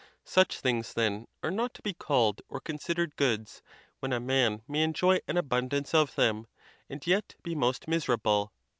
[0.25, 3.61] Such things, then, are not to be called or considered goods,
[3.99, 6.47] when a man may enjoy an abundance of them,
[6.89, 8.51] and yet be most miserable.